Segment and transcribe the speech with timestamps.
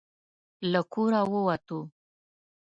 [0.71, 1.79] له کوره ووتو.